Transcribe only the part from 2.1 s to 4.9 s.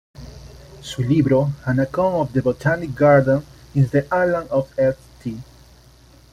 of the Botanic Garden in the Island of